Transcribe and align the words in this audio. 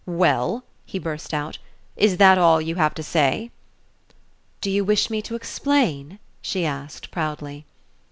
"Well?" 0.07 0.63
he 0.83 0.97
burst 0.97 1.31
out. 1.31 1.59
"Is 1.95 2.17
that 2.17 2.39
all 2.39 2.59
you 2.59 2.73
have 2.77 2.95
to 2.95 3.03
say?" 3.03 3.51
"Do 4.59 4.71
you 4.71 4.83
wish 4.83 5.11
me 5.11 5.21
to 5.21 5.35
explain?" 5.35 6.17
she 6.41 6.65
asked, 6.65 7.11
proudly. 7.11 7.67